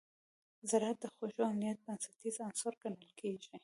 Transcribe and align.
زراعت 0.69 0.97
د 1.01 1.05
خوړو 1.13 1.41
امنیت 1.51 1.77
بنسټیز 1.85 2.35
عنصر 2.47 2.73
ګڼل 2.81 3.11
کېږي. 3.21 3.55